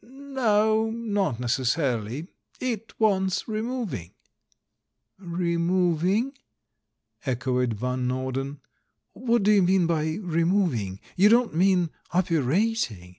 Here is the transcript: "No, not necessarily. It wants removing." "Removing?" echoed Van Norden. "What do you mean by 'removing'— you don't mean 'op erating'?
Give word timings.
"No, 0.00 0.90
not 0.92 1.40
necessarily. 1.40 2.28
It 2.60 2.92
wants 3.00 3.48
removing." 3.48 4.12
"Removing?" 5.18 6.34
echoed 7.26 7.72
Van 7.74 8.06
Norden. 8.06 8.60
"What 9.14 9.42
do 9.42 9.50
you 9.50 9.62
mean 9.64 9.88
by 9.88 10.18
'removing'— 10.22 11.00
you 11.16 11.28
don't 11.28 11.52
mean 11.56 11.90
'op 12.14 12.26
erating'? 12.30 13.16